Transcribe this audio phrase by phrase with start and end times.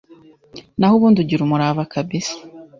[0.77, 2.35] naho ubunndi ugira umurava Kabisa